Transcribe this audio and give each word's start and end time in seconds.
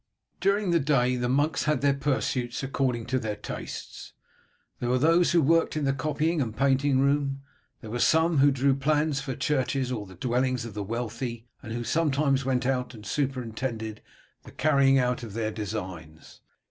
During 0.39 0.71
the 0.71 0.79
day 0.79 1.15
the 1.15 1.29
monks 1.29 1.65
had 1.65 1.81
their 1.81 1.93
pursuits 1.93 2.63
according 2.63 3.05
to 3.05 3.19
their 3.19 3.35
tastes. 3.35 4.13
There 4.79 4.89
were 4.89 4.97
those 4.97 5.31
who 5.31 5.43
worked 5.43 5.77
in 5.77 5.85
the 5.85 5.93
copying 5.93 6.41
and 6.41 6.57
painting 6.57 7.01
room. 7.01 7.43
There 7.81 7.91
were 7.91 7.99
some 7.99 8.39
who 8.39 8.49
drew 8.49 8.73
plans 8.73 9.21
for 9.21 9.35
churches 9.35 9.91
or 9.91 10.07
the 10.07 10.15
dwellings 10.15 10.65
of 10.65 10.73
the 10.73 10.81
wealthy, 10.81 11.45
and 11.61 11.71
who 11.71 11.83
sometimes 11.83 12.43
went 12.43 12.65
out 12.65 12.95
and 12.95 13.05
superintended 13.05 14.01
the 14.41 14.49
carrying 14.51 14.97
out 14.97 15.21
of 15.21 15.33
their 15.33 15.51
designs. 15.51 16.41